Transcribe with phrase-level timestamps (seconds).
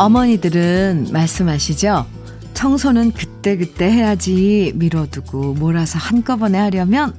[0.00, 2.06] 어머니들은 말씀하시죠?
[2.54, 7.14] 청소는 그때그때 해야지 미뤄두고 몰아서 한꺼번에 하려면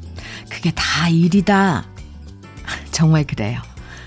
[0.50, 1.86] 그게 다 일이다.
[2.92, 3.62] 정말 그래요.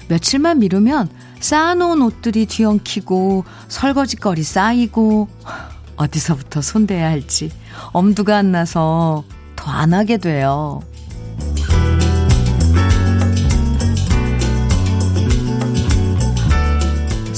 [0.09, 5.29] 며칠만 미루면 쌓아놓은 옷들이 뒤엉키고 설거지거리 쌓이고
[5.97, 7.53] 어디서부터 손대야 할지
[7.93, 10.83] 엄두가 안 나서 더 안 하게 돼요.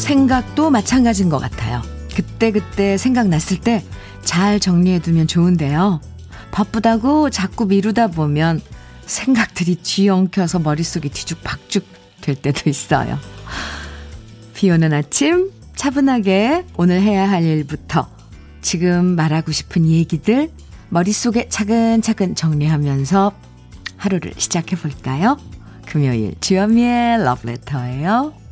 [0.06, 1.82] 생각도 마찬가지인 것 같아요.
[2.14, 3.84] 그때그때 생각났을 때
[4.26, 6.00] 잘 정리해두면 좋은데요.
[6.50, 8.60] 바쁘다고 자꾸 미루다 보면
[9.06, 11.86] 생각들이 뒤엉켜서 머릿속이 뒤죽박죽
[12.20, 13.18] 될 때도 있어요.
[14.54, 18.08] 비 오는 아침 차분하게 오늘 해야 할 일부터
[18.62, 20.50] 지금 말하고 싶은 얘기들
[20.88, 23.32] 머릿속에 차근차근 정리하면서
[23.96, 25.38] 하루를 시작해 볼까요?
[25.86, 28.45] 금요일 주현미의 러브레터예요.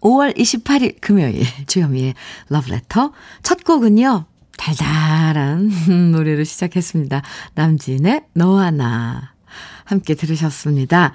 [0.00, 2.14] 5월 28일 금요일 주현미의
[2.48, 3.12] 러브레터
[3.42, 4.24] 첫 곡은요.
[4.56, 5.70] 달달한
[6.12, 7.22] 노래로 시작했습니다.
[7.54, 9.32] 남진의 너와 나
[9.84, 11.14] 함께 들으셨습니다.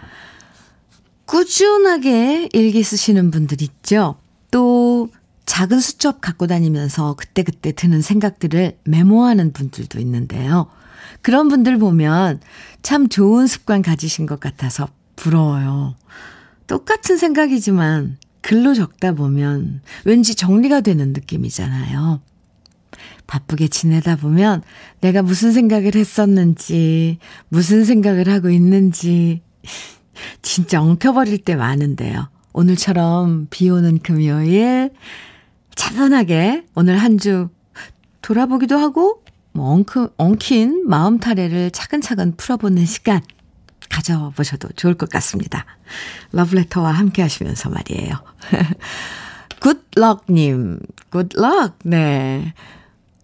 [1.26, 4.16] 꾸준하게 일기 쓰시는 분들 있죠.
[4.52, 5.10] 또
[5.46, 10.68] 작은 수첩 갖고 다니면서 그때그때 드는 생각들을 메모하는 분들도 있는데요.
[11.22, 12.42] 그런 분들 보면
[12.82, 15.96] 참 좋은 습관 가지신 것 같아서 부러워요.
[16.68, 22.22] 똑같은 생각이지만 글로 적다 보면 왠지 정리가 되는 느낌이잖아요.
[23.26, 24.62] 바쁘게 지내다 보면
[25.02, 27.18] 내가 무슨 생각을 했었는지,
[27.50, 29.42] 무슨 생각을 하고 있는지,
[30.44, 32.30] 진짜 엉켜버릴 때 많은데요.
[32.54, 34.92] 오늘처럼 비 오는 금요일,
[35.74, 37.50] 차분하게 오늘 한 주
[38.22, 43.22] 돌아보기도 하고, 뭐 엉크, 엉킨 마음 타래를 차근차근 풀어보는 시간
[43.96, 45.66] 가져보셔도 좋을 것 같습니다.
[46.34, 48.16] 러브레터와 함께 하시면서 말이에요.
[49.96, 50.80] 굿럭님,
[51.10, 52.54] 굿럭, 네.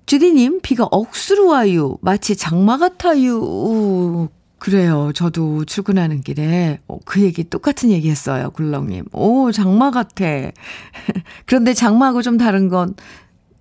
[0.06, 1.98] 주디님, 비가 억수로 와요.
[2.02, 3.40] 마치 장마 같아요.
[3.42, 5.12] 오, 그래요.
[5.14, 8.52] 저도 출근하는 길에 어, 그 얘기 똑같은 얘기 했어요.
[8.52, 9.06] 굴럭님.
[9.12, 10.26] 오, 장마 같아.
[11.46, 12.96] 그런데 장마하고 좀 다른 건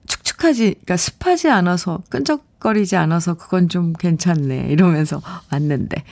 [0.06, 4.68] 축축하지, 그러니까 습하지 않아서, 끈적거리지 않아서 그건 좀 괜찮네.
[4.70, 5.20] 이러면서
[5.52, 6.04] 왔는데.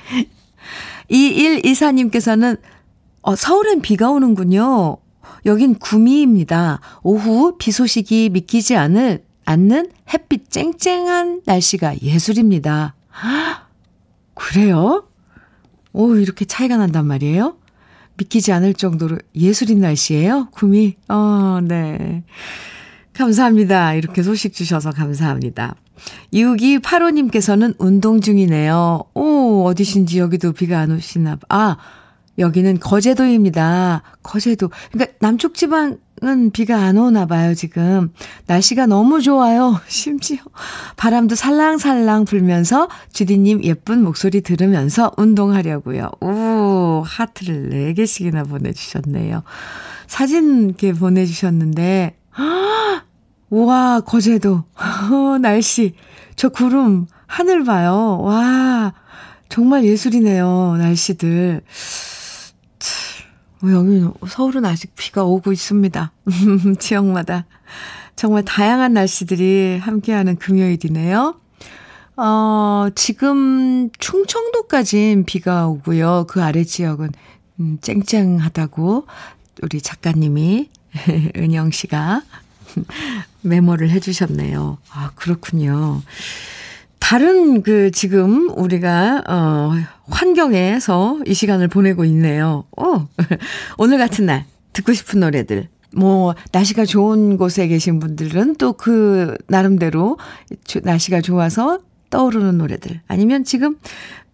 [1.11, 2.59] 2124님께서는
[3.23, 4.99] 어, 서울엔 비가 오는군요.
[5.47, 6.81] 여긴 구미입니다.
[7.03, 12.95] 오후 비 소식이 믿기지 않을, 않는 햇빛 쨍쨍한 날씨가 예술입니다.
[14.35, 15.07] 그래요?
[15.93, 17.57] 오, 이렇게 차이가 난단 말이에요?
[18.17, 20.49] 믿기지 않을 정도로 예술인 날씨예요?
[20.51, 20.97] 구미?
[21.09, 22.25] 어, 네.
[23.15, 23.95] 감사합니다.
[23.95, 25.75] 이렇게 소식 주셔서 감사합니다.
[26.33, 29.05] 6285님께서는 운동 중이네요.
[29.15, 31.47] 오, 어디신지 여기도 비가 안 오시나 봐.
[31.49, 31.77] 아,
[32.39, 34.03] 여기는 거제도입니다.
[34.23, 34.71] 거제도.
[34.93, 38.13] 그러니까 남쪽 지방은 비가 안 오나 봐요, 지금.
[38.47, 39.81] 날씨가 너무 좋아요.
[39.89, 40.39] 심지어
[40.97, 46.11] 바람도 살랑살랑 불면서 주디님 예쁜 목소리 들으면서 운동하려고요.
[46.21, 49.43] 오, 하트를 4개씩이나 보내주셨네요.
[50.07, 52.17] 사진 이렇게 보내주셨는데,
[53.51, 54.65] 우와, 거제도.
[54.77, 55.95] 어, 날씨.
[56.37, 58.19] 저 구름, 하늘 봐요.
[58.23, 58.93] 와,
[59.49, 61.63] 정말 예술이네요, 날씨들.
[63.63, 66.13] 어, 여기 서울은 아직 비가 오고 있습니다.
[66.79, 67.47] 지역마다.
[68.15, 71.41] 정말 다양한 날씨들이 함께하는 금요일이네요.
[72.17, 76.27] 어, 지금 충청도까진 비가 오고요.
[76.29, 77.11] 그 아래 지역은
[77.61, 79.07] 음, 쨍쨍하다고
[79.63, 80.69] 우리 작가님이
[81.37, 82.23] 은영 씨가
[83.43, 84.79] 메모를 해주셨네요.
[84.93, 86.03] 아, 그렇군요.
[86.99, 89.73] 다른 그 지금 우리가 어
[90.09, 92.65] 환경에서 이 시간을 보내고 있네요.
[92.77, 93.09] 어.
[93.79, 95.69] 오늘 같은 날 듣고 싶은 노래들.
[95.95, 100.19] 뭐 날씨가 좋은 곳에 계신 분들은 또 그 나름대로
[100.83, 101.81] 날씨가 좋아서
[102.11, 103.01] 떠오르는 노래들.
[103.09, 103.77] 아니면 지금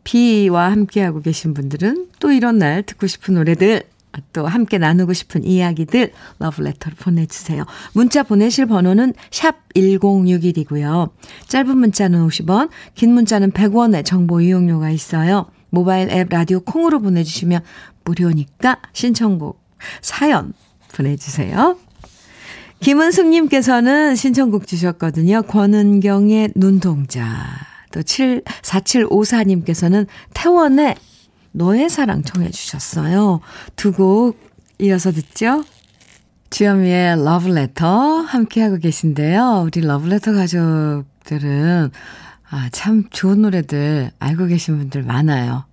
[0.03, 3.83] 비와 함께하고 계신 분들은 또 이런 날 듣고 싶은 노래들
[4.33, 7.65] 또 함께 나누고 싶은 이야기들 러브레터로 보내주세요.
[7.93, 11.11] 문자 보내실 번호는 샵 1061이고요.
[11.49, 15.47] 짧은 문자는 50원, 긴 문자는 100원의 정보 이용료가 있어요.
[15.71, 17.63] 모바일 앱 라디오 콩으로 보내주시면
[18.05, 19.61] 무료니까 신청곡,
[20.01, 20.53] 사연
[20.95, 21.77] 보내주세요.
[22.81, 25.43] 김은숙님께서는 신청곡 주셨거든요.
[25.43, 27.25] 권은경의 눈동자.
[27.91, 30.97] 또 7, 4754님께서는 태원의
[31.55, 33.41] 너의 사랑 청해 주셨어요.
[33.77, 34.39] 두 곡
[34.81, 35.65] 이어서 듣죠?
[36.51, 39.63] 주현미의 러브레터 함께하고 계신데요.
[39.67, 41.91] 우리 러브레터 가족들은
[42.51, 45.65] 아, 참 좋은 노래들 알고 계신 분들 많아요.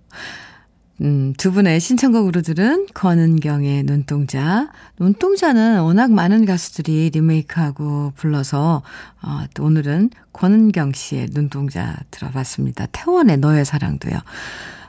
[1.00, 4.70] 음, 두 분의 신청곡으로 들은 권은경의 눈동자.
[5.00, 8.82] 눈동자는 워낙 많은 가수들이 리메이크하고 불러서,
[9.22, 12.86] 어, 또 오늘은 권은경 씨의 눈동자 들어봤습니다.
[12.92, 14.18] 태원의 너의 사랑도요.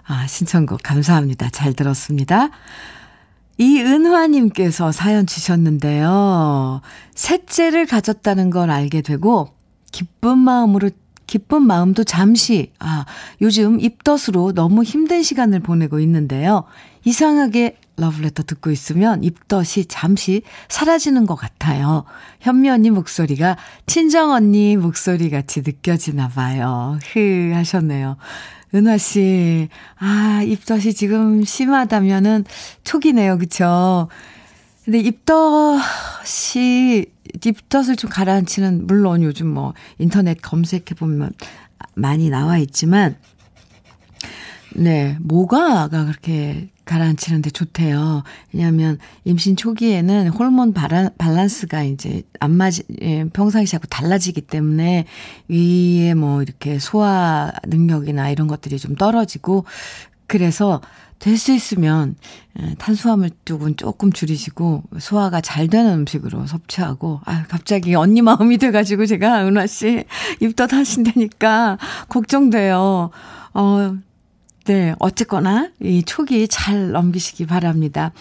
[0.06, 1.50] 아, 신청곡 감사합니다.
[1.50, 2.50] 잘 들었습니다.
[3.58, 6.82] 이은화님께서 사연 주셨는데요.
[7.16, 9.50] 셋째를 가졌다는 걸 알게 되고,
[9.92, 10.90] 기쁜 마음으로
[11.26, 13.06] 기쁜 마음도 잠시, 아,
[13.42, 16.66] 요즘 입덧으로 너무 힘든 시간을 보내고 있는데요.
[17.06, 22.06] 이상하게 러브레터 듣고 있으면 입덧이 잠시 사라지는 것 같아요.
[22.42, 26.98] 현미 언니 목소리가 친정 언니 목소리 같이 느껴지나 봐요.
[27.14, 28.18] 흐 하셨네요.
[28.76, 32.46] 은화 씨, 아, 입덧이 지금 심하다면은
[32.84, 33.38] 초기네요.
[33.38, 34.08] 그쵸?
[34.84, 35.82] 근데 입덧이,
[37.46, 41.32] 입덧을 좀 가라앉히는, 물론 요즘 뭐 인터넷 검색해보면
[41.96, 43.16] 많이 나와 있지만,
[44.76, 48.24] 네, 모가가 그렇게 가라앉히는데 좋대요.
[48.52, 55.06] 왜냐하면 임신 초기에는 호르몬 바라, 밸런스가 이제 안 맞이, 예, 평상시하고 달라지기 때문에
[55.48, 59.66] 위에 뭐 이렇게 소화 능력이나 이런 것들이 좀 떨어지고
[60.28, 60.82] 그래서
[61.20, 62.16] 될 수 있으면
[62.60, 69.06] 예, 탄수화물 쪽은 조금 줄이시고 소화가 잘 되는 음식으로 섭취하고 아 갑자기 언니 마음이 돼가지고
[69.06, 70.04] 제가 은화 씨
[70.42, 71.78] 입덧 하신다니까
[72.10, 73.10] 걱정돼요.
[73.54, 73.98] 어
[74.66, 78.14] 네, 어쨌거나 이 초기 잘 넘기시기 바랍니다.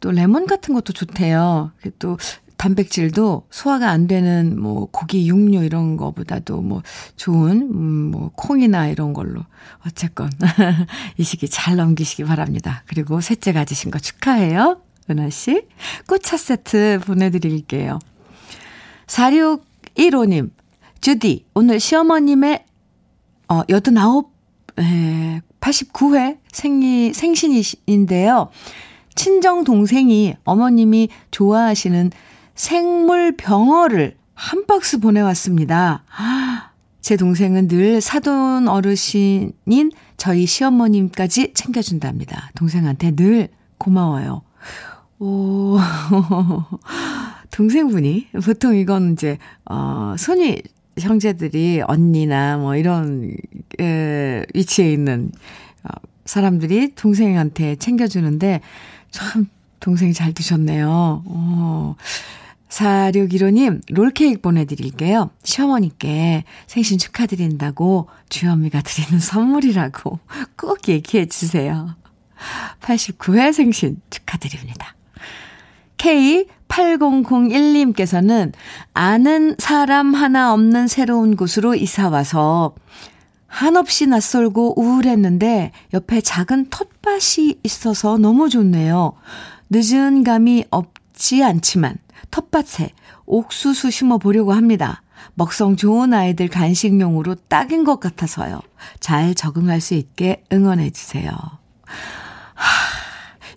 [0.00, 1.72] 또 레몬 같은 것도 좋대요.
[1.98, 2.18] 또
[2.56, 6.82] 단백질도 소화가 안 되는 뭐 고기, 육류 이런 거보다도 뭐
[7.16, 9.42] 좋은 음뭐 콩이나 이런 걸로
[9.86, 10.30] 어쨌건
[11.18, 12.82] 이 시기 잘 넘기시기 바랍니다.
[12.86, 14.80] 그리고 셋째 가지신 거 축하해요.
[15.10, 15.66] 은하 씨.
[16.06, 17.98] 꽃차 세트 보내 드릴게요.
[19.06, 20.50] 4615 님.
[21.00, 22.64] 주디, 오늘 시어머님의
[23.48, 24.30] 어 89,
[24.78, 28.50] 에, 89회 생리, 생신인데요.
[29.14, 32.10] 친정 동생이 어머님이 좋아하시는
[32.54, 36.04] 생물 병어를 한 박스 보내왔습니다.
[37.00, 42.50] 제 동생은 늘 사돈 어르신인 저희 시어머님까지 챙겨준답니다.
[42.54, 44.42] 동생한테 늘 고마워요.
[45.18, 45.78] 오,
[47.52, 50.62] 동생분이, 보통 이건 이제, 어, 손이
[50.98, 53.36] 형제들이 언니나 뭐 이런
[53.80, 55.32] 에, 위치에 있는
[55.82, 55.88] 어,
[56.24, 58.60] 사람들이 동생한테 챙겨주는데
[59.10, 59.48] 참
[59.80, 61.22] 동생이 잘 드셨네요.
[61.26, 61.96] 어.
[62.68, 65.30] 4615님, 롤케이크 보내드릴게요.
[65.44, 70.18] 시어머니께 생신 축하드린다고 주현미가 드리는 선물이라고
[70.58, 71.94] 꼭 얘기해 주세요.
[72.80, 74.96] 89회 생신 축하드립니다.
[75.98, 78.52] K8001님께서는
[78.92, 82.74] 아는 사람 하나 없는 새로운 곳으로 이사와서
[83.46, 89.12] 한없이 낯설고 우울했는데 옆에 작은 텃밭이 있어서 너무 좋네요.
[89.70, 91.96] 늦은 감이 없지 않지만
[92.32, 92.90] 텃밭에
[93.26, 95.02] 옥수수 심어 보려고 합니다.
[95.34, 98.60] 먹성 좋은 아이들 간식용으로 딱인 것 같아서요.
[99.00, 101.30] 잘 적응할 수 있게 응원해 주세요.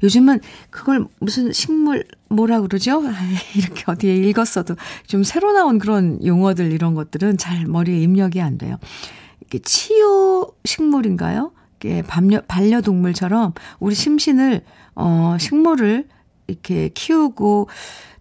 [0.02, 0.40] 하, 요즘은
[0.70, 3.02] 그걸 무슨 식물 뭐라 그러죠?
[3.56, 4.76] 이렇게 어디에 읽었어도
[5.06, 8.78] 좀 새로 나온 그런 용어들 이런 것들은 잘 머리에 입력이 안 돼요.
[9.46, 11.52] 이게 치유 식물인가요?
[11.78, 14.62] 이게 반려, 반려동물처럼 우리 심신을,
[14.96, 16.08] 어, 식물을
[16.48, 17.70] 이렇게 키우고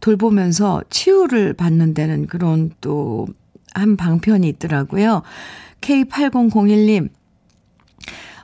[0.00, 3.26] 돌보면서 치유를 받는 데는 그런 또
[3.76, 5.22] 한 방편이 있더라고요.
[5.82, 7.10] K8001님,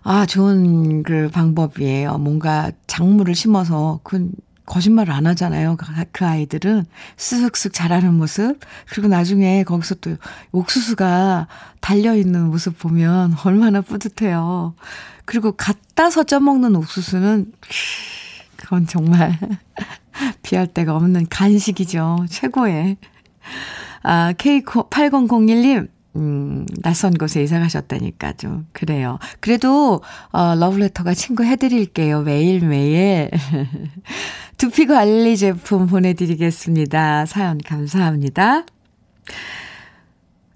[0.04, 2.18] 아, 좋은 그 방법이에요.
[2.18, 4.30] 뭔가 작물을 심어서 그
[4.66, 5.76] 거짓말을 안 하잖아요.
[5.76, 8.59] 그, 그 아이들은 쓱쓱 자라는 모습.
[8.90, 10.16] 그리고 나중에 거기서 또
[10.52, 11.47] 옥수수가
[11.80, 14.75] 달려있는 모습 보면 얼마나 뿌듯해요.
[15.25, 17.52] 그리고 갖다 서 쪄 먹는 옥수수는,
[18.56, 19.38] 그건 정말
[20.42, 22.26] 비할 데가 없는 간식이죠.
[22.28, 22.97] 최고의.
[24.02, 29.19] 아, K8001님, 음, 낯선 곳에 이사 가셨다니까 좀 그래요.
[29.40, 32.23] 그래도 어 러브레터가 친구 해 드릴게요.
[32.23, 33.31] 매일매일.
[34.59, 37.26] 두피 관리 제품 보내 드리겠습니다.
[37.26, 38.64] 사연 감사합니다.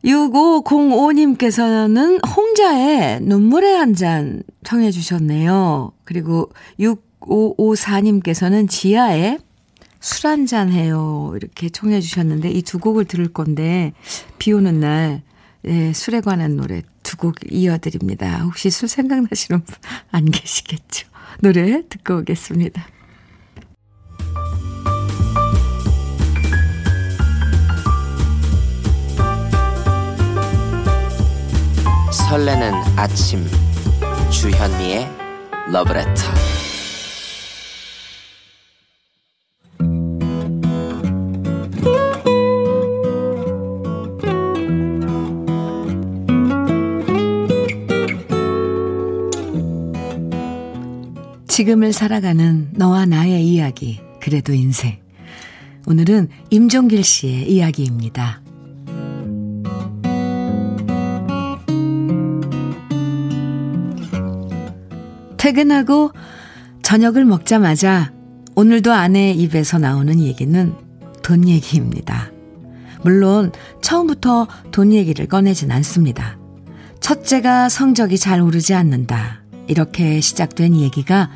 [0.04, 5.92] 6505님께서는 홍자의 눈물의 한 잔 청해 주셨네요.
[6.04, 9.38] 그리고 6554님께서는 지하에
[10.00, 11.32] 술한 잔 해요.
[11.34, 13.92] 이렇게 청해 주셨는데 이 두 곡을 들을 건데
[14.38, 15.22] 비 오는 날
[15.66, 18.38] 네, 술에 관한 노래 두 곡 이어드립니다.
[18.42, 19.74] 혹시 술 생각나시는 분
[20.10, 21.08] 안 계시겠죠?
[21.40, 22.86] 노래 듣고 오겠습니다.
[32.28, 33.44] 설레는 아침
[34.30, 35.08] 주현미의
[35.70, 36.55] 러브레터
[51.56, 54.98] 지금을 살아가는 너와 나의 이야기, 그래도 인생.
[55.86, 58.42] 오늘은 임종길 씨의 이야기입니다.
[65.38, 66.10] 퇴근하고
[66.82, 68.12] 저녁을 먹자마자
[68.54, 70.74] 오늘도 아내 입에서 나오는 얘기는
[71.22, 72.30] 돈 얘기입니다.
[73.02, 76.38] 물론 처음부터 돈 얘기를 꺼내진 않습니다.
[77.00, 79.45] 첫째가 성적이 잘 오르지 않는다.
[79.66, 81.30] 이렇게 시작된 얘기가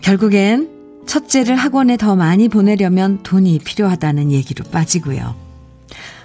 [0.00, 0.70] 결국엔
[1.06, 5.34] 첫째를 학원에 더 많이 보내려면 돈이 필요하다는 얘기로 빠지고요.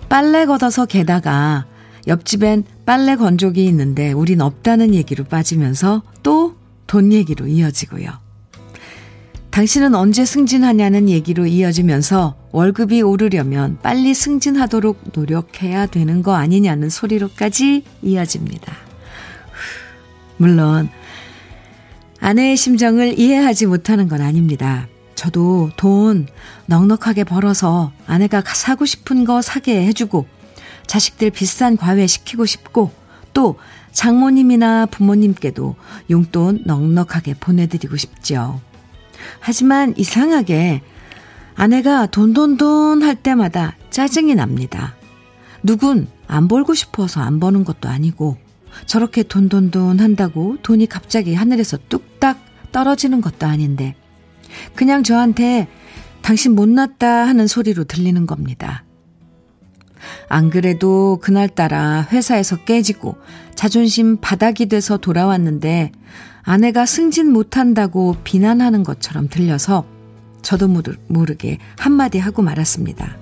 [0.10, 1.66] 빨래 걷어서 게다가
[2.08, 6.64] 옆집엔 빨래 건조기 있는데 우린 없다는 얘기로 빠지면서 또
[6.94, 8.08] 돈 얘기로 이어지고요.
[9.50, 18.76] 당신은 언제 승진하냐는 얘기로 이어지면서 월급이 오르려면 빨리 승진하도록 노력해야 되는 거 아니냐는 소리로까지 이어집니다.
[20.38, 20.90] 물론
[22.24, 24.88] 아내의 심정을 이해하지 못하는 건 아닙니다.
[25.14, 26.26] 저도 돈
[26.68, 30.26] 넉넉하게 벌어서 아내가 사고 싶은 거 사게 해주고
[30.88, 32.92] 자식들 비싼 과외 시키고 싶고
[33.34, 33.60] 또
[33.92, 35.76] 장모님이나 부모님께도
[36.12, 38.62] 용돈 넉넉하게 보내드리고 싶죠.
[39.42, 40.82] 하지만 이상하게
[41.56, 44.96] 아내가 돈돈돈 할 때마다 짜증이 납니다.
[45.62, 48.38] 누군 안 벌고 싶어서 안 버는 것도 아니고
[48.86, 52.13] 저렇게 돈돈돈 한다고 돈이 갑자기 하늘에서 뚝딱
[52.74, 53.96] 떨어지는 것도 아닌데
[54.76, 55.70] 그냥 저한테
[56.22, 58.84] 당신 못났다 하는 소리로 들리는 겁니다.
[60.28, 63.16] 안 그래도 그날따라 회사에서 깨지고
[63.56, 65.92] 자존심 바닥이 돼서 돌아왔는데
[66.42, 69.86] 아내가 승진 못한다고 비난하는 것처럼 들려서
[70.42, 70.68] 저도
[71.08, 73.18] 모르게 한마디 하고 말았습니다.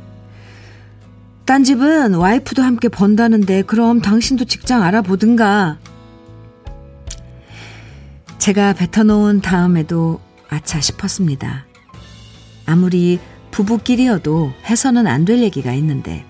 [1.45, 5.77] 딴 집은 와이프도 함께 번다는데 그럼 당신도 직장 알아보든가.
[8.41, 10.19] 제가 뱉어놓은 다음에도
[10.49, 11.67] 아차 싶었습니다.
[12.65, 13.19] 아무리
[13.51, 16.25] 부부끼리여도 해서는 안 될 얘기가 있는데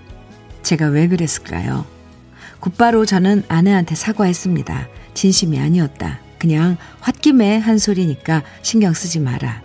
[0.61, 1.85] 제가 왜 그랬을까요?
[2.59, 4.89] 곧바로 저는 아내한테 사과했습니다.
[5.13, 6.19] 진심이 아니었다.
[6.37, 6.75] 그냥
[7.07, 9.61] 홧김에 한 소리니까 신경 쓰지 마라.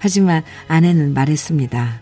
[0.00, 2.00] 하지만 아내는 말했습니다.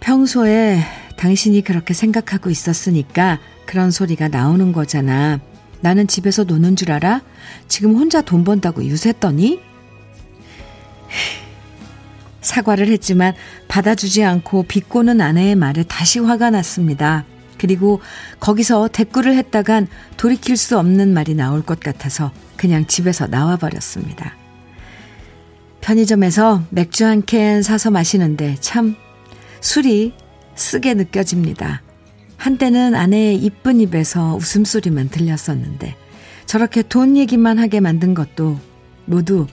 [0.00, 0.82] 평소에
[1.16, 5.40] 당신이 그렇게 생각하고 있었으니까 그런 소리가 나오는 거잖아.
[5.80, 7.22] 나는 집에서 노는 줄 알아?
[7.68, 9.60] 지금 혼자 돈 번다고 유세했더니?
[12.40, 13.34] 사과를 했지만
[13.68, 17.24] 받아주지 않고 비꼬는 아내의 말에 다시 화가 났습니다.
[17.58, 18.00] 그리고
[18.40, 24.36] 거기서 대꾸를 했다간 돌이킬 수 없는 말이 나올 것 같아서 그냥 집에서 나와버렸습니다.
[25.80, 28.94] 편의점에서 맥주 한 캔 사서 마시는데 참
[29.60, 30.14] 술이
[30.54, 31.82] 쓰게 느껴집니다.
[32.38, 35.96] 한때는 아내의 이쁜 입에서 웃음소리만 들렸었는데
[36.46, 38.58] 저렇게 돈 얘기만 하게 만든 것도
[39.04, 39.46] 모두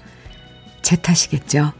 [0.82, 1.74] 제 탓이겠죠.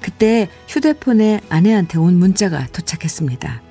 [0.00, 3.62] 그때 휴대폰에 아내한테 온 문자가 도착했습니다.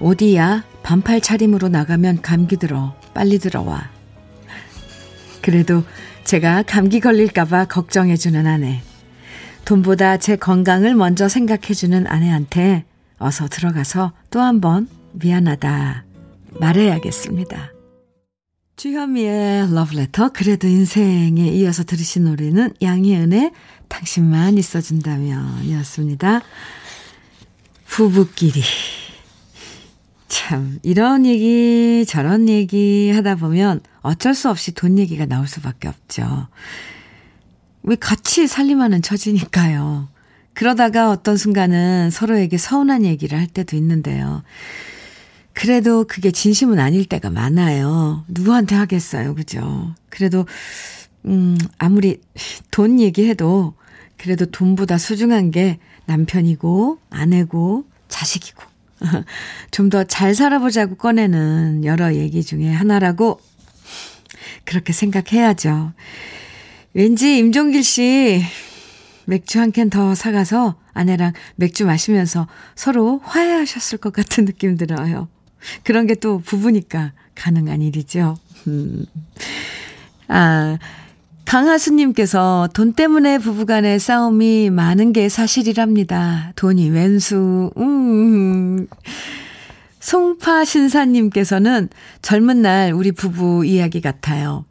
[0.00, 0.64] 어디야?
[0.82, 2.96] 반팔 차림으로 나가면 감기 들어.
[3.12, 3.90] 빨리 들어와.
[5.42, 5.84] 그래도
[6.24, 8.82] 제가 감기 걸릴까봐 걱정해주는 아내.
[9.66, 12.84] 돈보다 제 건강을 먼저 생각해주는 아내한테
[13.18, 16.04] 어서 들어가서 또 한 번 미안하다
[16.60, 17.72] 말해야겠습니다.
[18.76, 23.52] 주현미의 러브레터 그래도 인생에 이어서 들으신 노래는 양희은의
[23.88, 26.40] 당신만 있어준다면 이었습니다.
[27.86, 28.62] 부부끼리
[30.28, 36.48] 참 이런 얘기 저런 얘기 하다 보면 어쩔 수 없이 돈 얘기가 나올 수밖에 없죠.
[37.82, 40.08] 왜 같이 살림하는 처지니까요.
[40.54, 44.42] 그러다가 어떤 순간은 서로에게 서운한 얘기를 할 때도 있는데요.
[45.52, 48.24] 그래도 그게 진심은 아닐 때가 많아요.
[48.28, 49.34] 누구한테 하겠어요.
[49.34, 49.94] 그죠?
[50.08, 50.46] 그래도,
[51.26, 52.20] 음, 아무리
[52.70, 53.74] 돈 얘기해도
[54.16, 58.62] 그래도 돈보다 소중한 게 남편이고, 아내고, 자식이고.
[59.70, 63.40] 좀 더 잘 살아보자고 꺼내는 여러 얘기 중에 하나라고
[64.64, 65.92] 그렇게 생각해야죠.
[66.92, 68.42] 왠지 임종길 씨
[69.24, 75.28] 맥주 한 캔 더 사가서 아내랑 맥주 마시면서 서로 화해하셨을 것 같은 느낌 들어요.
[75.84, 78.36] 그런 게 또 부부니까 가능한 일이죠.
[78.66, 79.06] 음.
[80.28, 80.78] 아,
[81.46, 86.52] 강하수님께서 돈 때문에 부부간의 싸움이 많은 게 사실이랍니다.
[86.56, 88.86] 돈이 왼수, 음.
[89.98, 91.88] 송파 신사님께서는
[92.22, 94.64] 젊은 날 우리 부부 이야기 같아요.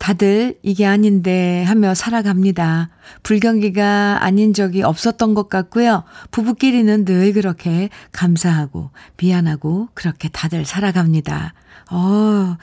[0.00, 2.88] 다들 이게 아닌데 하며 살아갑니다.
[3.22, 6.04] 불경기가 아닌 적이 없었던 것 같고요.
[6.30, 11.52] 부부끼리는 늘 그렇게 감사하고 미안하고 그렇게 다들 살아갑니다.
[11.90, 12.56] 어,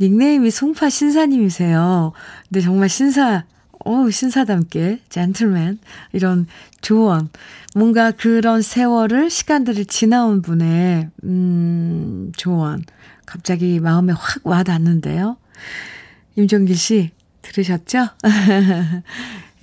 [0.00, 2.12] 닉네임이 송파 신사님이세요.
[2.48, 3.44] 근데 정말 신사,
[3.84, 5.80] 어 신사답게, 젠틀맨,
[6.12, 6.46] 이런
[6.80, 7.28] 조언.
[7.74, 12.84] 뭔가 그런 세월을, 시간들을 지나온 분의, 음, 조언.
[13.26, 15.38] 갑자기 마음에 확 와닿는데요.
[16.38, 17.10] 임종길 씨,
[17.42, 18.10] 들으셨죠?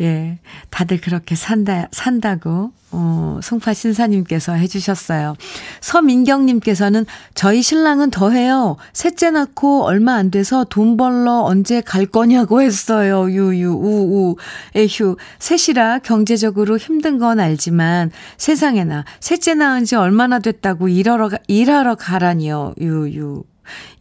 [0.01, 0.39] 예.
[0.71, 5.35] 다들 그렇게 산다, 산다고, 어, 송파 신사님께서 해주셨어요.
[5.79, 8.75] 서민경님께서는 저희 신랑은 더 해요.
[8.91, 13.31] 셋째 낳고 얼마 안 돼서 돈 벌러 언제 갈 거냐고 했어요.
[13.31, 14.35] 유유, 우우,
[14.75, 15.15] 에휴.
[15.39, 22.73] 셋이라 경제적으로 힘든 건 알지만 세상에나 셋째 낳은 지 얼마나 됐다고 일하러, 일하러 가라니요.
[22.81, 23.43] 유유.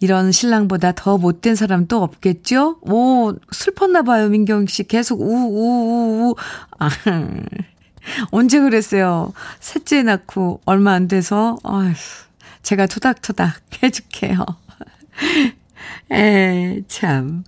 [0.00, 2.78] 이런 신랑보다 더 못된 사람 또 없겠죠?
[2.82, 4.84] 오, 슬펐나 봐요, 민경 씨.
[4.84, 6.34] 계속 우, 우, 우, 우.
[6.78, 6.88] 아,
[8.30, 9.32] 언제 그랬어요?
[9.60, 11.92] 셋째 낳고 얼마 안 돼서, 아휴,
[12.62, 14.44] 제가 토닥토닥 해줄게요.
[16.12, 17.44] 에, 참.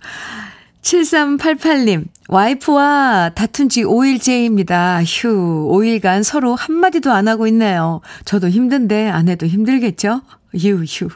[0.81, 5.03] 7388님, 와이프와 다툰 지 5일째입니다.
[5.03, 7.99] 휴, 5일간 서로 한마디도 안 하고 있네요.
[8.23, 10.21] 저도 힘든데 아내도 힘들겠죠?
[10.53, 11.09] 휴, 휴.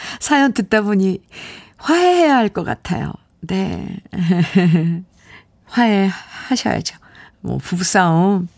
[0.20, 1.20] 사연 듣다 보니
[1.78, 3.12] 화해해야 할 것 같아요.
[3.40, 3.96] 네.
[5.66, 6.96] 화해하셔야죠.
[7.40, 8.48] 뭐, 부부싸움.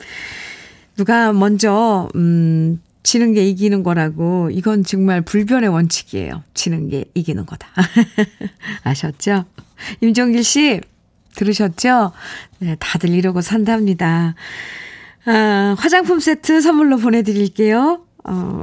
[0.96, 6.42] 누가 먼저, 음, 지는 게 이기는 거라고, 이건 정말 불변의 원칙이에요.
[6.54, 7.68] 지는 게 이기는 거다.
[8.82, 9.44] 아셨죠?
[10.00, 10.80] 임종길 씨,
[11.34, 12.12] 들으셨죠?
[12.58, 14.34] 네, 다들 이러고 산답니다.
[15.24, 18.04] 아, 화장품 세트 선물로 보내드릴게요.
[18.24, 18.62] 어,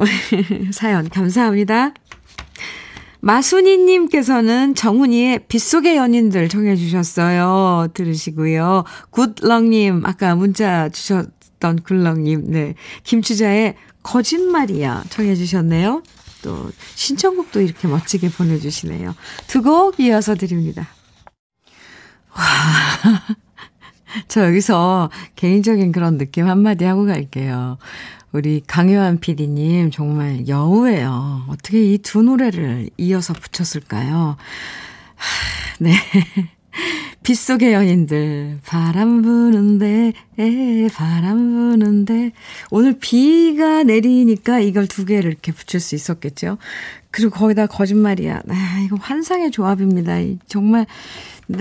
[0.71, 1.93] 사연 감사합니다.
[3.21, 7.89] 마순이님께서는 정훈이의 빗속의 연인들 정해주셨어요.
[7.93, 8.86] 들으시고요.
[9.12, 12.75] 굿럭님, 아까 문자 주셨던 굿럭님, 네.
[13.03, 16.03] 김추자의 거짓말이야 정해주셨네요.
[16.41, 19.13] 또, 신청곡도 이렇게 멋지게 보내주시네요.
[19.47, 20.88] 두 곡 이어서 드립니다.
[22.36, 22.43] 와.
[24.27, 27.77] 저 여기서 개인적인 그런 느낌 한마디 하고 갈게요.
[28.32, 31.46] 우리 강요한 PD님 정말 여우예요.
[31.50, 34.38] 어떻게 이 두 노래를 이어서 붙였을까요?
[35.15, 35.94] 하, 네.
[37.24, 42.32] 빗속의 연인들, 바람 부는데, 에, 바람 부는데.
[42.72, 46.58] 오늘 비가 내리니까 이걸 두 개를 이렇게 붙일 수 있었겠죠?
[47.12, 48.42] 그리고 거기다 거짓말이야.
[48.48, 50.13] 아, 이거 환상의 조합입니다.
[50.48, 50.86] 정말.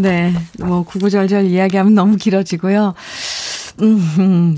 [0.00, 2.94] 네, 뭐, 구구절절 이야기하면 너무 길어지고요.
[3.82, 4.56] 음,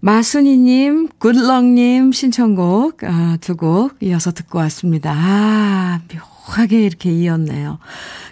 [0.00, 5.12] 마순이님, 굿럭님 신청곡, 아, 두곡 이어서 듣고 왔습니다.
[5.14, 7.78] 아, 묘하게 이렇게 이었네요.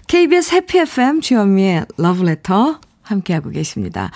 [0.08, 4.10] KBS 해피 FM 주현미의 러브레터 함께하고 계십니다.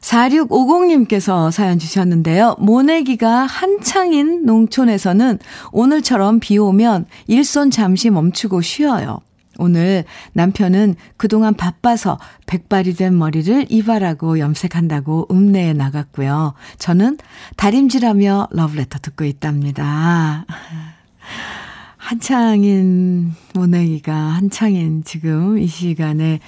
[0.00, 2.56] 4650님께서 사연 주셨는데요.
[2.58, 5.38] 모내기가 한창인 농촌에서는
[5.72, 9.20] 오늘처럼 비 오면 일손 잠시 멈추고 쉬어요.
[9.58, 16.54] 오늘 남편은 그동안 바빠서 백발이 된 머리를 이발하고 염색한다고 읍내에 나갔고요.
[16.78, 17.18] 저는
[17.56, 20.46] 다림질하며 러브레터 듣고 있답니다.
[21.96, 26.40] 한창인 모내기가 한창인 지금 이 시간에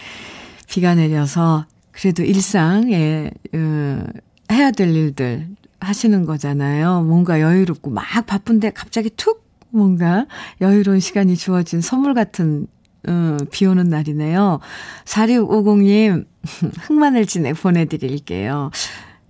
[0.69, 4.05] 비가 내려서 그래도 일상에 어,
[4.51, 7.03] 해야 될 일들 하시는 거잖아요.
[7.03, 10.27] 뭔가 여유롭고 막 바쁜데 갑자기 툭 뭔가
[10.61, 12.67] 여유로운 시간이 주어진 선물 같은
[13.09, 14.61] 음, 비 오는 날이네요.
[15.05, 16.27] 4650님,
[16.83, 18.71] 흑마늘 진액 보내드릴게요.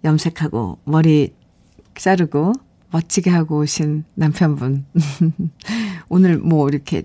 [0.05, 1.33] 염색하고, 머리
[1.95, 2.53] 자르고,
[2.91, 4.85] 멋지게 하고 오신 남편분.
[6.09, 7.03] 오늘 뭐 이렇게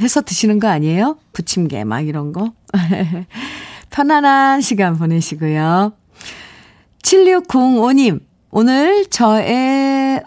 [0.00, 1.18] 해서 드시는 거 아니에요?
[1.32, 2.52] 부침개 막 이런 거.
[3.90, 5.92] 편안한 시간 보내시고요.
[7.02, 10.22] 7605님, 오늘 저의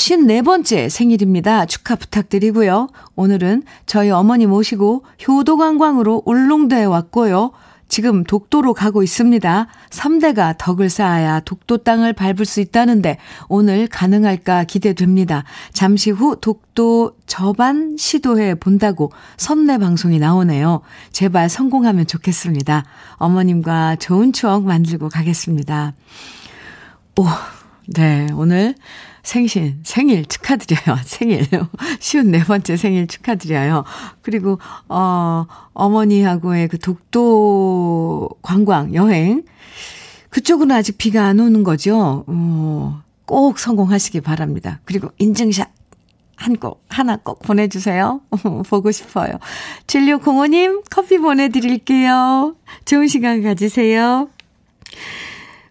[0.00, 1.66] 54번째 생일입니다.
[1.66, 2.88] 축하 부탁드리고요.
[3.16, 7.52] 오늘은 저희 어머니 모시고 효도관광으로 울릉도에 왔고요.
[7.88, 9.66] 지금 독도로 가고 있습니다.
[9.90, 15.44] 3대가 덕을 쌓아야 독도 땅을 밟을 수 있다는데 오늘 가능할까 기대됩니다.
[15.72, 20.80] 잠시 후 독도 저반 시도해 본다고 선내 방송이 나오네요.
[21.10, 22.84] 제발 성공하면 좋겠습니다.
[23.16, 25.92] 어머님과 좋은 추억 만들고 가겠습니다.
[27.16, 27.26] 오,
[27.88, 28.76] 네, 오늘
[29.22, 30.98] 생신, 생일 축하드려요.
[31.04, 31.46] 생일.
[31.98, 33.84] 쉬운 네 번째 생일 축하드려요.
[34.22, 39.44] 그리고, 어, 어머니하고의 그 독도 관광, 여행.
[40.30, 42.24] 그쪽은 아직 비가 안 오는 거죠.
[42.26, 44.80] 어, 꼭 성공하시기 바랍니다.
[44.84, 45.70] 그리고 인증샷
[46.40, 48.22] 한 꼭, 하나 꼭 보내주세요.
[48.68, 49.32] 보고 싶어요.
[49.86, 52.56] 7605님 커피 보내드릴게요.
[52.86, 54.30] 좋은 시간 가지세요.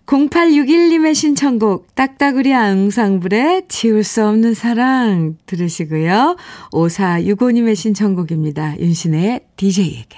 [0.10, 6.36] 0861님의 신청곡 딱따구리 앙상블의 지울 수 없는 사랑 들으시고요.
[6.72, 8.80] 5465님의 신청곡입니다.
[8.80, 10.18] 윤신의 DJ에게.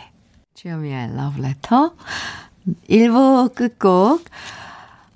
[0.54, 1.94] 주여미의 러브레터
[2.90, 4.24] 1부 끝곡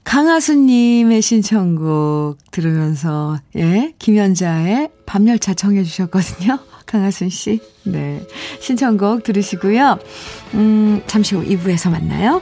[0.03, 6.59] 강하수님의 신청곡 들으면서 예 김연자의 밤열차 청해 주셨거든요.
[6.85, 7.61] 강하순 씨.
[7.85, 8.21] 네.
[8.59, 9.99] 신청곡 들으시고요.
[10.55, 12.41] 음, 잠시 후 2부에서 만나요.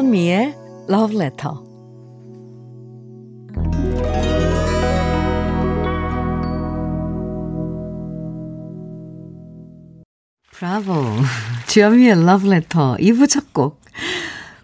[0.00, 0.54] 주현미의
[0.88, 1.54] Love Letter.
[10.50, 10.94] 브라보.
[11.68, 13.78] 주현미의 Love Letter 2부 첫 곡.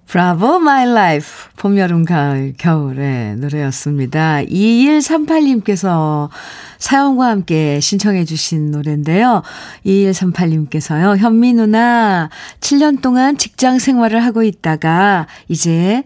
[0.06, 1.45] 브라보 My Life.
[1.57, 4.41] 봄, 여름, 가을, 겨울의 노래였습니다.
[4.43, 6.29] 2138님께서
[6.77, 9.41] 사연과 함께 신청해 주신 노래인데요.
[9.83, 11.17] 2138님께서요.
[11.17, 16.03] 현미 누나 7년 동안 직장 생활을 하고 있다가 이제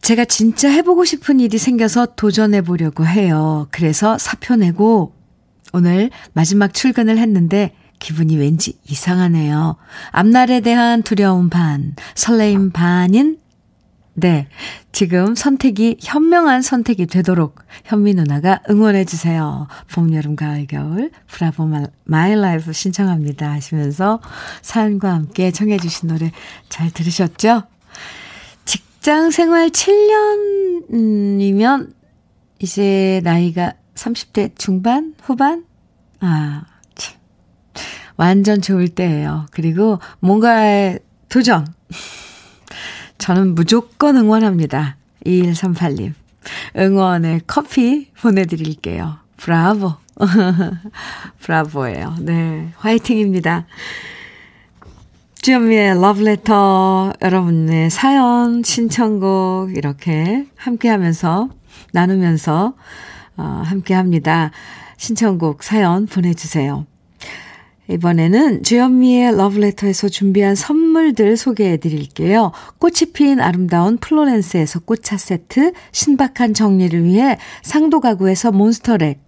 [0.00, 3.68] 제가 진짜 해보고 싶은 일이 생겨서 도전해 보려고 해요.
[3.70, 5.14] 그래서 사표 내고
[5.72, 9.76] 오늘 마지막 출근을 했는데 기분이 왠지 이상하네요.
[10.10, 13.38] 앞날에 대한 두려움 반, 설레임 반인
[14.20, 14.48] 네.
[14.90, 19.68] 지금 선택이 현명한 선택이 되도록 현미 누나가 응원해 주세요.
[19.92, 21.70] 봄, 여름, 가을, 겨울 브라보
[22.04, 24.20] My Life 신청합니다 하시면서
[24.62, 26.32] 사연과 함께 청해 주신 노래
[26.68, 27.62] 잘 들으셨죠?
[28.64, 29.70] 직장 생활
[30.90, 31.92] 7년이면
[32.58, 35.64] 이제 나이가 30대 중반, 후반?
[36.18, 36.64] 아,
[36.96, 37.16] 참.
[38.16, 39.46] 완전 좋을 때예요.
[39.52, 41.64] 그리고 뭔가의 도전.
[43.18, 44.96] 저는 무조건 응원합니다.
[45.26, 46.14] 2138님.
[46.76, 49.18] 응원의 커피 보내드릴게요.
[49.36, 49.94] 브라보.
[51.40, 52.16] 브라보예요.
[52.20, 52.72] 네.
[52.76, 53.66] 화이팅입니다.
[55.40, 61.48] 주현미의 러브레터 여러분의 사연, 신청곡 이렇게 함께 하면서
[61.92, 62.74] 나누면서
[63.36, 64.50] 어, 함께 합니다.
[64.96, 66.86] 신청곡 사연 보내주세요.
[67.90, 72.52] 이번에는 주현미의 러브레터에서 준비한 선물들 소개해 드릴게요.
[72.78, 79.27] 꽃이 핀 아름다운 플로렌스에서 꽃차 세트, 신박한 정리를 위해 상도 가구에서 몬스터렉,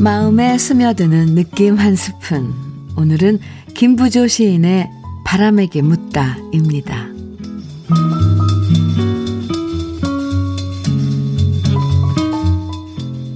[0.00, 2.52] 마음에 스며드는 느낌 한 스푼.
[2.96, 3.40] 오늘은
[3.74, 4.88] 김부조 시인의
[5.24, 7.08] 바람에게 묻다입니다.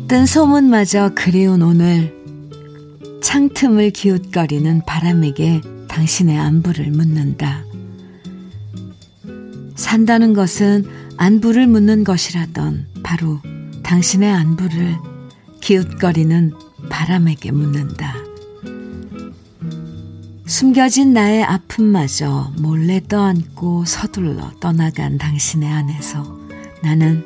[0.06, 2.19] 뜬 소문마저 그리운 오늘
[3.22, 7.64] 창틈을 기웃거리는 바람에게 당신의 안부를 묻는다.
[9.74, 13.40] 산다는 것은 안부를 묻는 것이라던 바로
[13.82, 14.96] 당신의 안부를
[15.60, 16.52] 기웃거리는
[16.88, 18.14] 바람에게 묻는다.
[20.46, 26.38] 숨겨진 나의 아픔마저 몰래 떠안고 서둘러 떠나간 당신의 안에서
[26.82, 27.24] 나는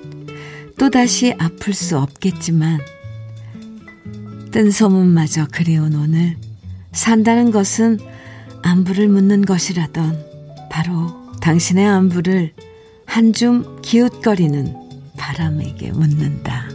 [0.77, 2.81] 또다시 아플 수 없겠지만
[4.55, 6.37] 뜬 소문마저 그리운 오늘
[6.93, 7.99] 산다는 것은
[8.63, 10.25] 안부를 묻는 것이라던
[10.71, 12.53] 바로 당신의 안부를
[13.05, 14.73] 한줌 기웃거리는
[15.17, 16.69] 바람에게 묻는다.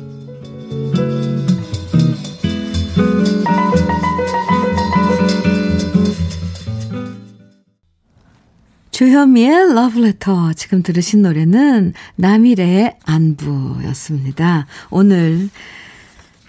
[8.91, 14.67] 주현미의 러브레터 지금 들으신 노래는 남일의 안부였습니다.
[14.89, 15.49] 오늘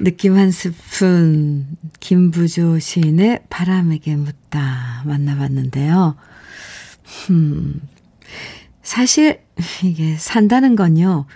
[0.03, 6.17] 느낌 한 스푼 김부조 시인의 바람에게 묻다 만나봤는데요.
[7.29, 7.83] 음,
[8.83, 9.41] 사실
[9.85, 11.27] 이게 산다는 건요.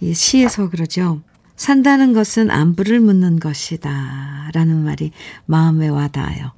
[0.00, 1.22] 이 시에서 그러죠.
[1.56, 4.50] 산다는 것은 안부를 묻는 것이다.
[4.52, 5.12] 라는 말이
[5.46, 6.52] 마음에 와닿아요.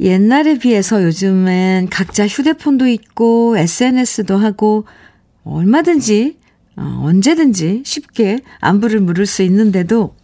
[0.00, 4.86] 옛날에 비해서 요즘엔 각자 휴대폰도 있고 SNS도 하고
[5.44, 6.38] 얼마든지
[6.76, 10.16] 어, 언제든지 쉽게 안부를 물을 수 있는데도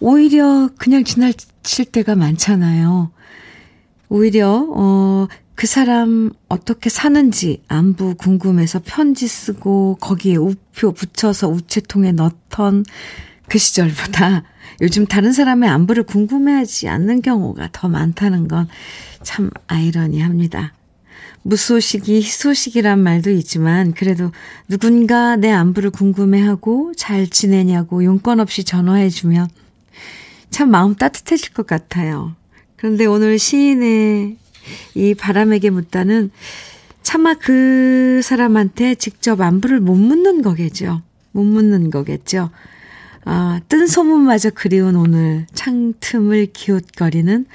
[0.00, 3.10] 오히려 그냥 지나칠 때가 많잖아요.
[4.08, 12.84] 오히려 어, 그 사람 어떻게 사는지 안부 궁금해서 편지 쓰고 거기에 우표 붙여서 우체통에 넣던
[13.48, 14.42] 그 시절보다
[14.82, 18.68] 요즘 다른 사람의 안부를 궁금해하지 않는 경우가 더 많다는 건
[19.24, 20.74] 참 아이러니합니다.
[21.44, 24.32] 무소식이 희소식이란 말도 있지만 그래도
[24.66, 29.48] 누군가 내 안부를 궁금해하고 잘 지내냐고 용건 없이 전화해주면
[30.50, 32.34] 참 마음 따뜻해질 것 같아요.
[32.76, 34.36] 그런데 오늘 시인의
[34.94, 36.30] 이 바람에게 묻다는
[37.02, 41.02] 차마 그 사람한테 직접 안부를 못 묻는 거겠죠.
[41.32, 42.50] 못 묻는 거겠죠.
[43.26, 47.46] 아, 뜬 소문마저 그리운 오늘 창틈을 기웃거리는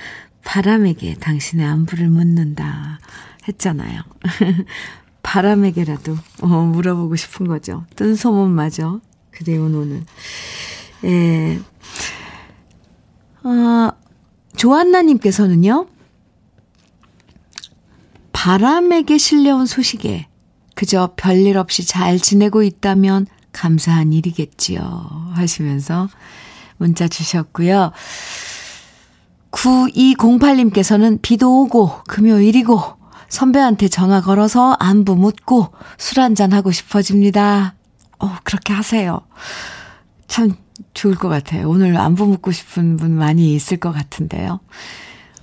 [0.43, 2.99] 바람에게 당신의 안부를 묻는다
[3.49, 4.01] 했잖아요.
[5.23, 7.85] 바람에게라도 어, 물어보고 싶은 거죠.
[7.95, 10.03] 뜬 소문마저 그리운 오늘.
[11.03, 11.59] 예.
[13.43, 13.91] 아,
[14.55, 15.87] 조한나님께서는요,
[18.33, 20.27] 바람에게 실려온 소식에
[20.75, 25.31] 그저 별일 없이 잘 지내고 있다면 감사한 일이겠지요.
[25.33, 26.07] 하시면서
[26.77, 27.91] 문자 주셨고요.
[29.51, 32.98] 9208님께서는 비도 오고 금요일이고
[33.29, 37.75] 선배한테 전화 걸어서 안부 묻고 술 한잔 하고 싶어집니다.
[38.19, 39.21] 어, 그렇게 하세요.
[40.27, 40.53] 참
[40.93, 41.69] 좋을 것 같아요.
[41.69, 44.59] 오늘 안부 묻고 싶은 분 많이 있을 것 같은데요.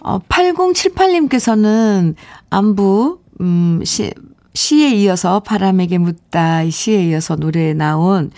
[0.01, 2.15] 어, 8078님께서는
[2.51, 4.13] 안부, 음, 시,
[4.55, 8.31] 시에 이어서 바람에게 묻다 이 시에 이어서 노래에 나온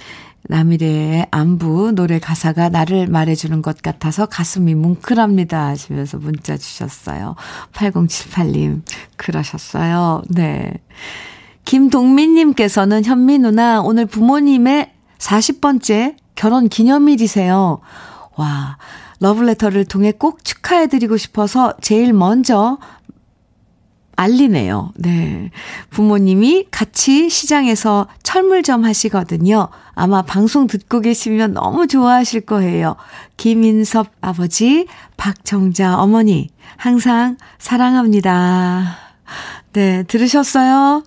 [0.48, 7.36] 남일의 안부 노래 가사가 나를 말해주는 것 같아서 가슴이 뭉클합니다 하시면서 문자 주셨어요.
[7.74, 8.82] 8078님
[9.16, 10.22] 그러셨어요.
[10.28, 10.72] 네.
[11.64, 17.80] 김동민님께서는 현미 누나 오늘 부모님의 40번째 결혼 기념일이세요.
[18.36, 18.78] 와
[19.20, 22.78] 러블레터를 통해 꼭 축하해드리고 싶어서 제일 먼저
[24.18, 24.92] 알리네요.
[24.96, 25.50] 네.
[25.90, 29.68] 부모님이 같이 시장에서 철물점 하시거든요.
[29.94, 32.96] 아마 방송 듣고 계시면 너무 좋아하실 거예요.
[33.36, 38.96] 김인섭 아버지, 박정자 어머니, 항상 사랑합니다.
[39.72, 41.04] 네, 들으셨어요?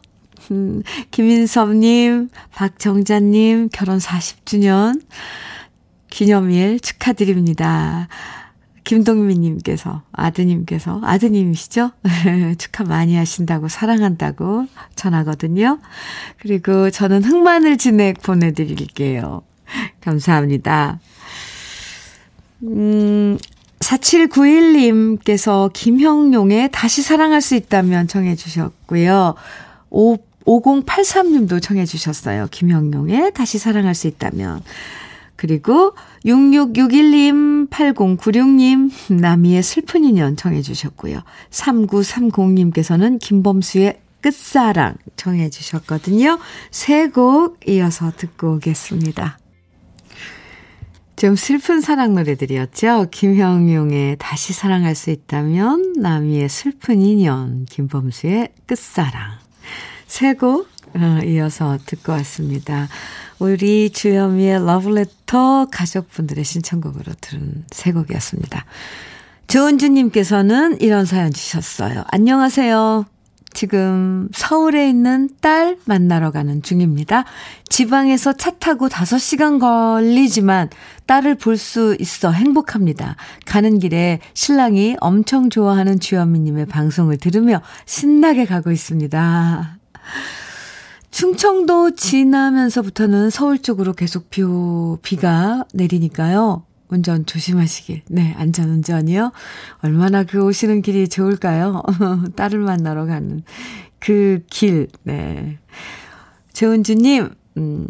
[0.51, 5.01] 음, 김인섭님, 박정자님, 결혼 40주년
[6.09, 8.07] 기념일 축하드립니다.
[8.83, 11.91] 김동민님께서, 아드님께서, 아드님이시죠?
[12.57, 14.65] 축하 많이 하신다고, 사랑한다고
[14.95, 15.79] 전하거든요.
[16.39, 19.43] 그리고 저는 흑마늘 진액 보내드릴게요.
[20.01, 20.99] 감사합니다.
[22.63, 23.37] 음,
[23.79, 29.35] 4791님께서 김형용의 다시 사랑할 수 있다면 청해 주셨고요.
[29.89, 32.47] 5, 5083님도 청해 주셨어요.
[32.51, 34.61] 김형용의 다시 사랑할 수 있다면.
[35.35, 35.93] 그리고
[36.25, 41.23] 6661님, 8096님, 나미의 슬픈 인연 정해 주셨고요.
[41.49, 46.37] 3930님께서는 김범수의 끝사랑 정해 주셨거든요.
[46.69, 49.39] 세 곡 이어서 듣고 오겠습니다.
[51.15, 53.07] 좀 슬픈 사랑 노래들이었죠.
[53.11, 59.39] 김형용의 다시 사랑할 수 있다면, 나미의 슬픈 인연, 김범수의 끝사랑.
[60.07, 62.89] 세곡 어, 이어서 듣고 왔습니다.
[63.41, 68.65] 우리 주현미의 러브레터 가족분들의 신청곡으로 들은 세 곡이었습니다.
[69.47, 72.03] 조은주님께서는 이런 사연 주셨어요.
[72.11, 73.05] 안녕하세요.
[73.51, 77.25] 지금 서울에 있는 딸 만나러 가는 중입니다.
[77.67, 80.69] 지방에서 차 타고 5시간 걸리지만
[81.07, 83.15] 딸을 볼 수 있어 행복합니다.
[83.47, 89.79] 가는 길에 신랑이 엄청 좋아하는 주현미님의 방송을 들으며 신나게 가고 있습니다.
[91.11, 94.41] 충청도 지나면서부터는 서울 쪽으로 계속 비,
[95.01, 96.63] 비가 내리니까요.
[96.89, 98.01] 운전 조심하시길.
[98.09, 99.31] 네, 안전운전이요.
[99.81, 101.83] 얼마나 그 오시는 길이 좋을까요?
[102.35, 103.43] 딸을 만나러 가는
[103.99, 104.87] 그 길.
[105.03, 105.57] 네.
[106.53, 107.87] 최은주님, 음,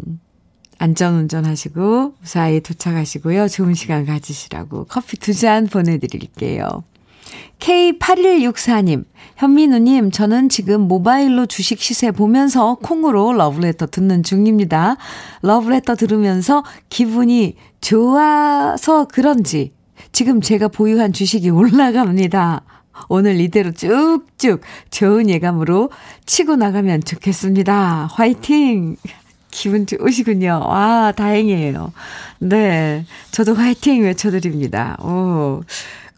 [0.78, 3.48] 안전운전 하시고, 무사히 도착하시고요.
[3.48, 6.84] 좋은 시간 가지시라고 커피 두 잔 보내드릴게요.
[7.58, 9.04] K8164님,
[9.36, 14.96] 현민우님, 저는 지금 모바일로 주식 시세 보면서 콩으로 러브레터 듣는 중입니다.
[15.42, 19.72] 러브레터 들으면서 기분이 좋아서 그런지
[20.12, 22.62] 지금 제가 보유한 주식이 올라갑니다.
[23.08, 25.90] 오늘 이대로 쭉쭉 좋은 예감으로
[26.26, 28.08] 치고 나가면 좋겠습니다.
[28.12, 28.96] 화이팅!
[29.50, 30.62] 기분 좋으시군요.
[30.66, 31.92] 와, 다행이에요.
[32.40, 33.04] 네.
[33.30, 34.96] 저도 화이팅 외쳐드립니다.
[35.02, 35.62] 오.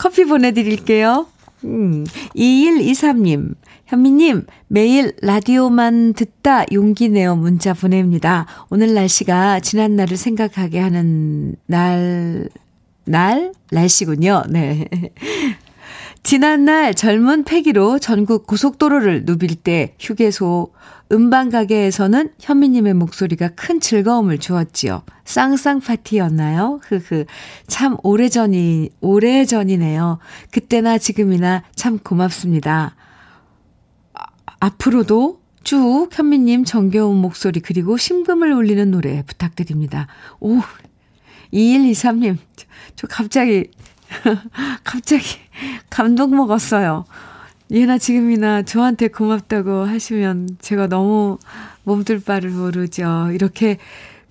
[0.04, 1.26] 커피 보내드릴게요.
[1.64, 2.04] 음,
[2.36, 3.54] 2123님,
[3.86, 8.44] 현미님, 매일 라디오만 듣다 용기 내어 문자 보냅니다.
[8.68, 12.50] 오늘 날씨가 지난 날을 생각하게 하는 날,
[13.06, 13.54] 날?
[13.70, 14.42] 날씨군요.
[14.50, 14.90] 네.
[16.22, 20.70] 지난날 젊은 패기로 전국 고속도로를 누빌 때 휴게소
[21.12, 25.02] 음반 가게에서는 현미님의 목소리가 큰 즐거움을 주었지요.
[25.24, 26.80] 쌍쌍 파티였나요?
[26.82, 27.26] 흐흐.
[27.66, 30.18] 참 오래전이, 오래전이네요.
[30.50, 32.96] 그때나 지금이나 참 고맙습니다.
[34.14, 34.24] 아,
[34.60, 40.06] 앞으로도 쭉 현미님 정겨운 목소리 그리고 심금을 울리는 노래 부탁드립니다.
[40.40, 40.60] 오,
[41.52, 43.70] 2123님, 저, 저 갑자기,
[44.84, 45.24] 갑자기
[45.90, 47.04] 감동 먹었어요.
[47.70, 51.38] 예나 지금이나 저한테 고맙다고 하시면 제가 너무
[51.84, 53.30] 몸둘 바를 모르죠.
[53.32, 53.78] 이렇게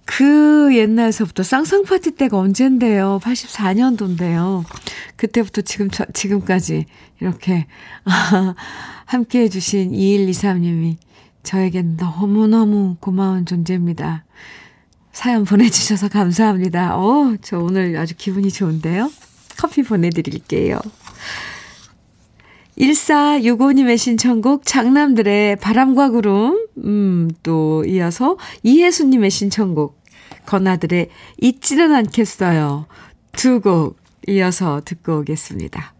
[0.05, 3.19] 그 옛날서부터 쌍쌍 파티 때가 언젠데요.
[3.23, 4.63] 84년도인데요.
[5.15, 6.85] 그때부터 지금, 지금까지
[7.21, 7.67] 이렇게,
[8.05, 8.55] 아,
[9.05, 10.97] 함께 해 주신 2123 님이
[11.43, 14.25] 저에겐 너무너무 고마운 존재입니다.
[15.11, 16.97] 사연 보내 주셔서 감사합니다.
[16.97, 19.11] 어, 저 오늘 아주 기분이 좋은데요.
[19.57, 20.79] 커피 보내 드릴게요.
[22.77, 30.01] 1465님의 신청곡 장남들의 바람과 구름, 음, 또 이어서 이혜수님의 신청곡
[30.45, 31.09] 건아들의
[31.41, 32.87] 잊지는 않겠어요.
[33.33, 35.93] 두 곡 이어서 듣고 오겠습니다.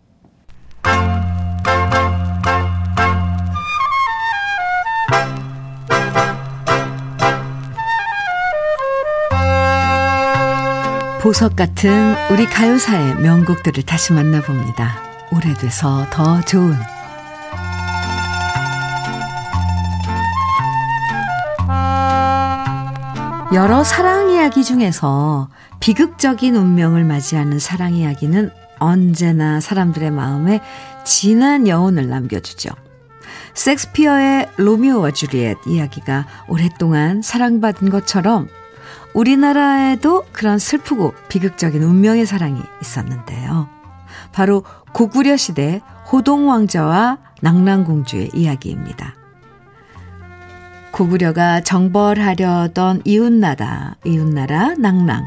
[11.22, 15.13] 보석 같은 우리 가요사의 명곡들을 다시 만나봅니다.
[15.36, 16.76] 오래돼서 더 좋은
[23.54, 25.48] 여러 사랑 이야기 중에서
[25.80, 30.62] 비극적인 운명을 맞이하는 사랑 이야기는 언제나 사람들의 마음에
[31.04, 32.70] 진한 여운을 남겨주죠.
[33.54, 38.50] 섹스피어의 로미오와 주리엣 이야기가 오랫동안 사랑받은 것처럼
[39.14, 43.70] 우리나라에도 그런 슬프고 비극적인 운명의 사랑이 있었는데요.
[44.32, 49.16] 바로 고구려 시대 호동 왕자와 낙랑공주의 이야기입니다.
[50.92, 55.26] 고구려가 정벌하려던 이웃나라, 이웃나라 낙랑.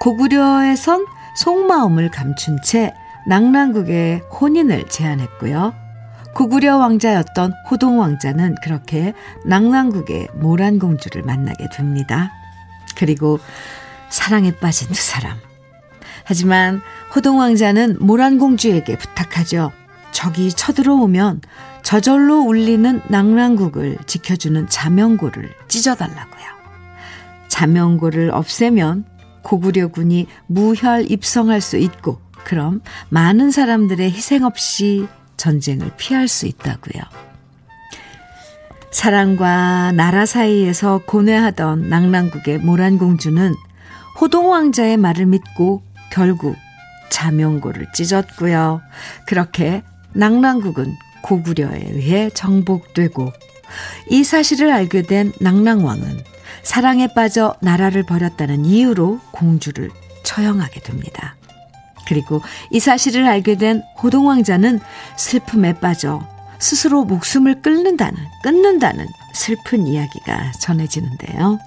[0.00, 2.92] 고구려에선 속마음을 감춘 채
[3.28, 5.72] 낙랑국의 혼인을 제안했고요.
[6.34, 9.12] 고구려 왕자였던 호동 왕자는 그렇게
[9.46, 12.32] 낙랑국의 모란 공주를 만나게 됩니다.
[12.96, 13.38] 그리고
[14.08, 15.49] 사랑에 빠진 두 사람.
[16.30, 16.80] 하지만
[17.12, 19.72] 호동왕자는 모란공주에게 부탁하죠.
[20.12, 21.40] 적이 쳐들어오면
[21.82, 26.44] 저절로 울리는 낙랑국을 지켜주는 자명고를 찢어달라고요.
[27.48, 29.06] 자명고를 없애면
[29.42, 37.02] 고구려군이 무혈 입성할 수 있고 그럼 많은 사람들의 희생 없이 전쟁을 피할 수 있다고요.
[38.92, 43.52] 사랑과 나라 사이에서 고뇌하던 낙랑국의 모란공주는
[44.20, 46.56] 호동 왕자의 말을 믿고 결국
[47.10, 48.80] 자명고를 찢었고요.
[49.26, 53.32] 그렇게 낙랑국은 고구려에 의해 정복되고
[54.08, 56.24] 이 사실을 알게 된 낙랑왕은
[56.62, 59.90] 사랑에 빠져 나라를 버렸다는 이유로 공주를
[60.24, 61.36] 처형하게 됩니다.
[62.06, 64.80] 그리고 이 사실을 알게 된 호동왕자는
[65.16, 66.26] 슬픔에 빠져
[66.58, 71.58] 스스로 목숨을 끊는다는, 끊는다는 슬픈 이야기가 전해지는데요.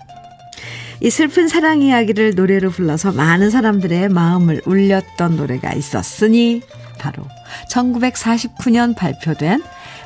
[1.04, 6.62] 이 슬픈 사랑 이야기를 노래로 불러서 많은 사람들의 마음을 울렸던 노래가 있었으니
[6.98, 7.26] 바로
[7.70, 9.62] 1949년 발표된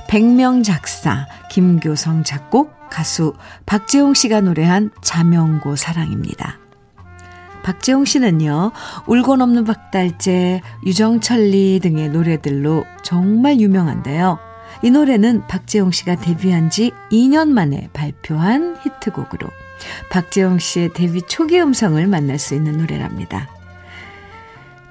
[0.08, 3.36] 백명 작사, 김교성 작곡, 가수
[3.68, 6.58] 박재홍 씨가 노래한 자명고 사랑입니다.
[7.62, 8.72] 박재홍 씨는요,
[9.06, 14.40] 울고 넘는 박달재, 유정철리 등의 노래들로 정말 유명한데요.
[14.82, 19.48] 이 노래는 박재홍 씨가 데뷔한 지 2년 만에 발표한 히트곡으로
[20.10, 23.50] 박재홍 씨의 데뷔 초기 음성을 만날 수 있는 노래랍니다.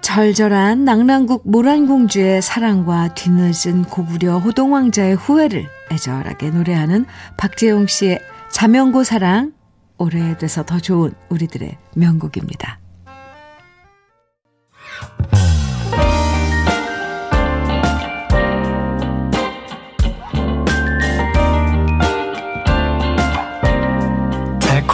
[0.00, 7.06] 절절한 낭랑국 모란공주의 사랑과 뒤늦은 고구려 호동왕자의 후회를 애절하게 노래하는
[7.36, 8.20] 박재홍 씨의
[8.52, 9.52] 자명고 사랑
[9.98, 12.78] 오래돼서 더 좋은 우리들의 명곡입니다.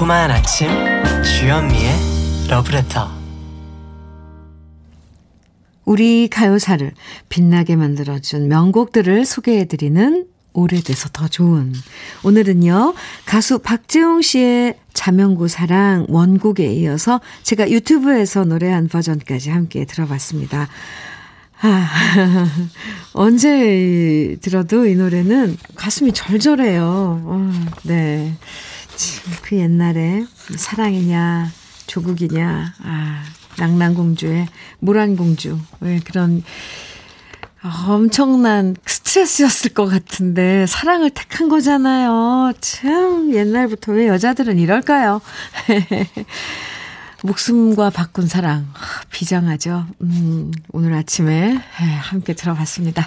[0.02, 0.68] 달콤한 아침
[1.22, 1.92] 주현미의
[2.48, 3.08] 러브레터
[5.84, 6.90] 우리 가요사를
[7.28, 11.72] 빛나게 만들어준 명곡들을 소개해드리는 오래돼서 더 좋은.
[12.24, 12.94] 오늘은요,
[13.26, 20.68] 가수 박재홍 씨의 자명고 사랑 원곡에 이어서 제가 유튜브에서 노래한 버전까지 함께 들어봤습니다.
[21.60, 21.88] 아,
[23.14, 27.22] 언제 들어도 이 노래는 가슴이 절절해요.
[27.24, 27.52] 어,
[27.84, 28.36] 네.
[29.42, 30.24] 그 옛날에
[30.56, 31.50] 사랑이냐,
[31.86, 33.22] 조국이냐, 아,
[33.58, 34.46] 낭랑공주의
[34.80, 35.58] 모란공주.
[35.80, 36.42] 왜 그런
[37.62, 42.52] 엄청난 스트레스였을 것 같은데 사랑을 택한 거잖아요.
[42.60, 45.20] 참 옛날부터 왜 여자들은 이럴까요?
[47.22, 48.68] 목숨과 바꾼 사랑
[49.10, 49.86] 비장하죠.
[50.00, 53.06] 음, 오늘 아침에 함께 들어봤습니다.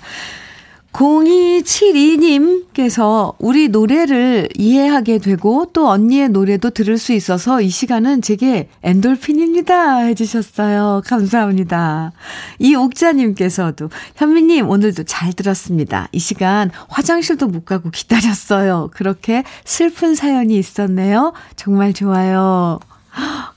[0.96, 9.98] 0272님께서 우리 노래를 이해하게 되고 또 언니의 노래도 들을 수 있어서 이 시간은 제게 엔돌핀입니다.
[9.98, 11.02] 해주셨어요.
[11.06, 12.14] 감사합니다.
[12.60, 16.08] 이옥자님께서도 현미님 오늘도 잘 들었습니다.
[16.14, 18.91] 이 시간 화장실도 못 가고 기다렸어요.
[18.93, 21.34] 그렇게 슬픈 사연이 있었네요.
[21.58, 22.80] 정말 좋아요.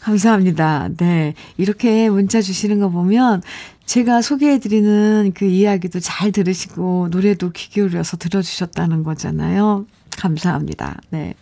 [0.00, 0.88] 감사합니다.
[0.96, 1.34] 네.
[1.56, 3.42] 이렇게 문자 주시는 거 보면
[3.88, 9.86] 제가 소개해드리는 그 이야기도 잘 들으시고 노래도 귀 기울여서 들어주셨다는 거잖아요.
[10.18, 11.00] 감사합니다.
[11.08, 11.34] 네.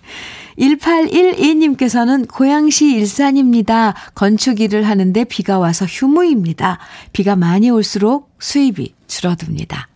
[0.57, 3.95] 1812님께서는 고양시 일산입니다.
[4.15, 6.79] 건축 일을 하는데 비가 와서 휴무입니다.
[7.13, 9.89] 비가 많이 올수록 수입이 줄어듭니다.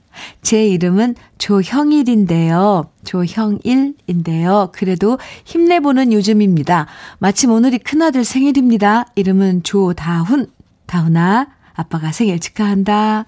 [0.43, 2.91] 제 이름은 조형일인데요.
[3.05, 4.71] 조형일인데요.
[4.73, 6.89] 그래도 힘내보는 요즘입니다.
[7.21, 9.07] 마침 오늘이 큰아들 생일입니다.
[9.15, 10.49] 이름은 조다훈.
[10.87, 13.24] 다훈아, 아빠가 생일 축하한다.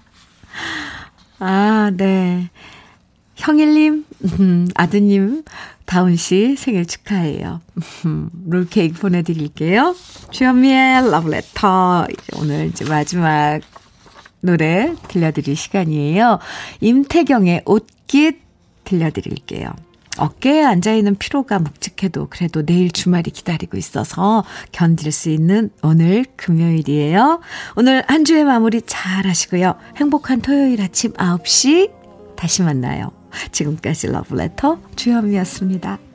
[1.39, 2.49] 아, 네.
[3.35, 4.05] 형일님,
[4.39, 5.43] 음, 아드님,
[5.85, 7.61] 다운씨 생일 축하해요.
[8.05, 9.95] 음, 롤케이크 보내드릴게요.
[10.31, 12.07] 주현미의 러브레터.
[12.37, 13.59] 오늘 이제 마지막
[14.39, 16.39] 노래 들려드릴 시간이에요.
[16.79, 18.39] 임태경의 옷깃
[18.83, 19.73] 들려드릴게요.
[20.17, 27.41] 어깨에 앉아있는 피로가 묵직해도 그래도 내일 주말이 기다리고 있어서 견딜 수 있는 오늘 금요일이에요.
[27.75, 29.75] 오늘 한 주의 마무리 잘 하시고요.
[29.97, 31.91] 행복한 토요일 아침 9시
[32.35, 33.11] 다시 만나요.
[33.51, 36.12] 지금까지 러브레터 주현미였습니다.